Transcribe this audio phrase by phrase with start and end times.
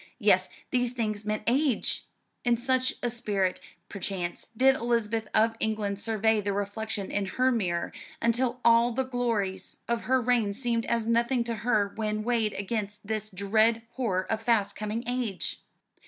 [0.17, 2.05] Yes, these things meant age!
[2.43, 7.93] In such a spirit, perchance, did Elizabeth of England survey the reflection in her mirror,
[8.19, 13.05] until all the glories of her reign seemed as nothing to her when weighed against
[13.05, 15.59] this dread horror of fast coming age.